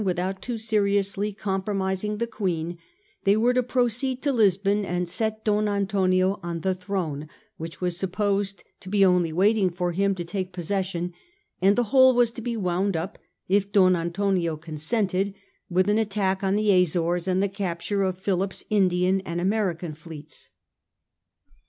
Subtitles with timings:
[0.03, 2.75] without too seriously compromising the Queen,
[3.23, 7.97] they were to proceed to Lisbon and set Don Antonio on the throne which was
[7.97, 11.13] supposed to be only waiting for him to take possession,
[11.61, 15.35] and the whole was to be wound up, if Don Antonio consented,
[15.69, 20.49] with an attack on the Azores and the capture of Philip's Indian and American fleets.